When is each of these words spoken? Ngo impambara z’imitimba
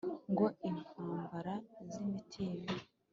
Ngo 0.31 0.45
impambara 0.69 1.53
z’imitimba 1.91 2.73